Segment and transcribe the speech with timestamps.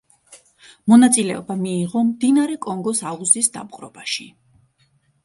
[0.93, 4.27] მონაწილეობა მიიღო მდინარე კონგოს აუზის დაპყრობაში.